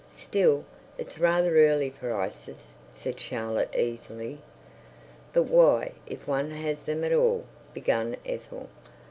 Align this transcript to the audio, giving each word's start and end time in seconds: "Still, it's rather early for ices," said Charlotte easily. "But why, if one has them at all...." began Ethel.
"Still, 0.15 0.65
it's 0.97 1.19
rather 1.19 1.59
early 1.59 1.91
for 1.91 2.11
ices," 2.15 2.69
said 2.91 3.19
Charlotte 3.19 3.69
easily. 3.75 4.39
"But 5.31 5.43
why, 5.43 5.91
if 6.07 6.27
one 6.27 6.49
has 6.49 6.85
them 6.85 7.03
at 7.03 7.13
all...." 7.13 7.45
began 7.71 8.17
Ethel. 8.25 8.69